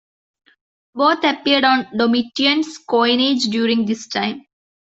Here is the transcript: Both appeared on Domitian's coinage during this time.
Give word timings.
Both 0.95 1.23
appeared 1.23 1.63
on 1.63 1.95
Domitian's 1.95 2.79
coinage 2.79 3.43
during 3.43 3.85
this 3.85 4.07
time. 4.07 4.47